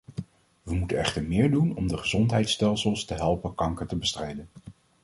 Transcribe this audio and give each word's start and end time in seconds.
We 0.63 0.75
moeten 0.75 0.97
echter 0.97 1.23
meer 1.23 1.51
doen 1.51 1.75
om 1.75 1.87
de 1.87 1.97
gezondheidsstelsels 1.97 3.05
te 3.05 3.13
helpen 3.13 3.55
kanker 3.55 3.87
te 3.87 3.95
bestrijden. 3.95 4.49